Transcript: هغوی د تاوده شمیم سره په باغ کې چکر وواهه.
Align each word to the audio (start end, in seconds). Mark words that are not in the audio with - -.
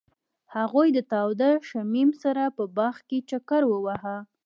هغوی 0.55 0.87
د 0.93 0.99
تاوده 1.11 1.51
شمیم 1.69 2.09
سره 2.23 2.43
په 2.57 2.63
باغ 2.77 2.95
کې 3.07 3.17
چکر 3.29 3.61
وواهه. 3.67 4.17